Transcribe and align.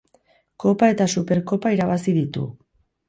Kopa 0.63 0.89
eta 0.95 1.07
Superkopa 1.15 1.73
irabazi 1.77 2.15
ditu. 2.21 2.47